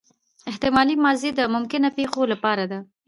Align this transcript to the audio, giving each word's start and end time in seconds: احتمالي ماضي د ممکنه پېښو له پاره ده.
احتمالي 0.49 0.95
ماضي 1.05 1.29
د 1.33 1.41
ممکنه 1.55 1.89
پېښو 1.97 2.21
له 2.31 2.37
پاره 2.43 2.65
ده. 2.71 2.79